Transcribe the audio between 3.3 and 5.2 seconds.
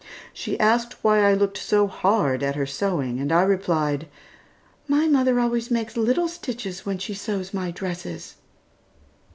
I replied, "My